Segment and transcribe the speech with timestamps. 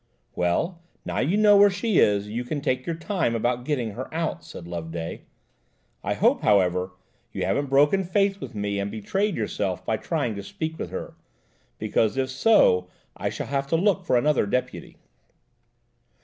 [0.35, 4.11] "Well, now you know where she is, you can take your time about getting her
[4.11, 5.25] out," said Loveday.
[6.03, 6.93] "I hope, however,
[7.31, 11.15] you haven't broken faith with me, and betrayed yourself by trying to speak with her,
[11.77, 14.97] because, if so, I shall have to look out for another deputy."